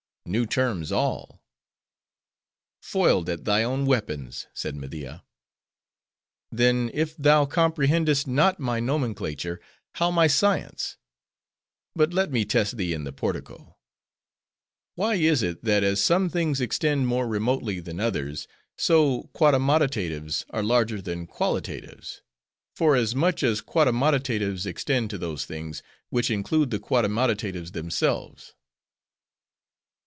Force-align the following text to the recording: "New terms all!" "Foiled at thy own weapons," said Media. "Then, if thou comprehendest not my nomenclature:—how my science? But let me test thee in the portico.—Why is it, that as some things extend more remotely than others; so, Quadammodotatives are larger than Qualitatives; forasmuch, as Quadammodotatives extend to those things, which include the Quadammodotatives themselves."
"New 0.27 0.45
terms 0.45 0.91
all!" 0.93 1.41
"Foiled 2.81 3.27
at 3.27 3.43
thy 3.43 3.63
own 3.63 3.85
weapons," 3.85 4.47
said 4.53 4.77
Media. 4.77 5.25
"Then, 6.51 6.89
if 6.93 7.17
thou 7.17 7.45
comprehendest 7.45 8.27
not 8.27 8.57
my 8.57 8.79
nomenclature:—how 8.79 10.11
my 10.11 10.27
science? 10.27 10.95
But 11.95 12.13
let 12.13 12.31
me 12.31 12.45
test 12.45 12.77
thee 12.77 12.93
in 12.93 13.03
the 13.03 13.11
portico.—Why 13.11 15.15
is 15.15 15.43
it, 15.43 15.65
that 15.65 15.83
as 15.83 16.01
some 16.01 16.29
things 16.29 16.61
extend 16.61 17.07
more 17.07 17.27
remotely 17.27 17.81
than 17.81 17.99
others; 17.99 18.47
so, 18.77 19.23
Quadammodotatives 19.33 20.45
are 20.51 20.63
larger 20.63 21.01
than 21.01 21.27
Qualitatives; 21.27 22.21
forasmuch, 22.75 23.43
as 23.43 23.59
Quadammodotatives 23.59 24.65
extend 24.65 25.09
to 25.09 25.17
those 25.17 25.43
things, 25.45 25.83
which 26.09 26.31
include 26.31 26.69
the 26.69 26.79
Quadammodotatives 26.79 27.71
themselves." 27.73 28.53